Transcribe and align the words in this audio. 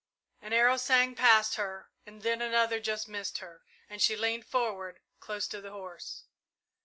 An 0.41 0.51
arrow 0.51 0.77
sang 0.77 1.13
past 1.13 1.57
her, 1.57 1.91
then 2.05 2.41
another 2.41 2.79
just 2.79 3.07
missed 3.07 3.37
her, 3.37 3.61
and 3.87 4.01
she 4.01 4.15
leaned 4.17 4.47
forward, 4.47 4.99
close 5.19 5.47
to 5.49 5.61
the 5.61 5.69
horse. 5.73 6.23